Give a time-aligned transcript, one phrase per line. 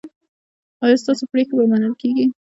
[0.83, 2.25] ایا ستاسو پریکړې به منل کیږي؟